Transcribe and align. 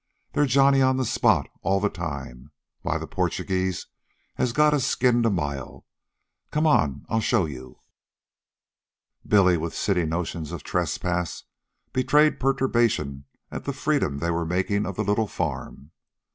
They're 0.33 0.47
Johnny 0.47 0.81
on 0.81 0.97
the 0.97 1.05
spot 1.05 1.47
all 1.61 1.79
the 1.79 1.87
time. 1.87 2.49
Why, 2.81 2.97
the 2.97 3.05
Porchugeeze 3.05 3.85
has 4.33 4.51
got 4.51 4.73
us 4.73 4.83
skinned 4.83 5.27
a 5.27 5.29
mile. 5.29 5.85
Come 6.49 6.65
on, 6.65 7.05
I'll 7.07 7.21
show 7.21 7.45
you." 7.45 7.81
Billy, 9.27 9.57
with 9.57 9.75
city 9.75 10.07
notions 10.07 10.51
of 10.51 10.63
trespass, 10.63 11.43
betrayed 11.93 12.39
perturbation 12.39 13.25
at 13.51 13.65
the 13.65 13.73
freedom 13.73 14.17
they 14.17 14.31
were 14.31 14.43
making 14.43 14.87
of 14.87 14.95
the 14.95 15.03
little 15.03 15.27
farm. 15.27 15.91